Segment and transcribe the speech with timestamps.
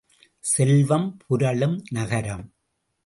[0.43, 2.45] செல்வம் புரளும் நகரம்.